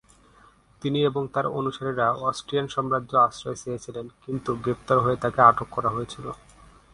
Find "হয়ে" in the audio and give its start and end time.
5.03-5.17